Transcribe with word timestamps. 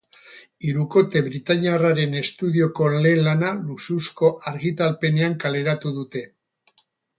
Hirukote 0.69 1.21
britainairraren 1.27 2.15
estudioko 2.21 2.89
lehen 3.05 3.23
lana 3.29 3.53
luxuzko 3.69 4.33
argitalpenean 4.55 5.39
kaleratu 5.47 5.97
dute. 6.03 6.27